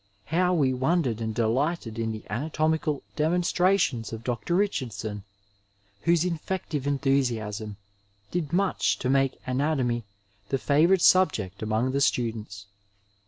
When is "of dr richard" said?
4.11-4.91